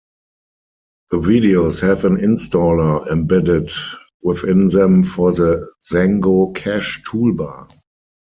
The 1.11 1.19
videos 1.19 1.79
have 1.81 2.05
an 2.05 2.17
installer 2.17 3.07
embedded 3.11 3.69
within 4.23 4.69
them 4.69 5.03
for 5.03 5.31
the 5.31 5.71
Zango 5.83 6.55
Cash 6.55 7.03
Toolbar. 7.03 7.69